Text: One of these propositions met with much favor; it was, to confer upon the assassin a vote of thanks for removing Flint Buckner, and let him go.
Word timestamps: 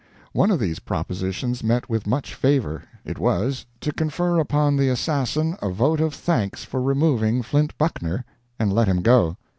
One 0.33 0.49
of 0.49 0.59
these 0.59 0.79
propositions 0.79 1.63
met 1.63 1.87
with 1.87 2.07
much 2.07 2.33
favor; 2.33 2.85
it 3.05 3.19
was, 3.19 3.67
to 3.81 3.91
confer 3.93 4.39
upon 4.39 4.75
the 4.75 4.89
assassin 4.89 5.55
a 5.61 5.69
vote 5.69 5.99
of 6.01 6.15
thanks 6.15 6.63
for 6.63 6.81
removing 6.81 7.43
Flint 7.43 7.77
Buckner, 7.77 8.25
and 8.57 8.73
let 8.73 8.87
him 8.87 9.03
go. 9.03 9.37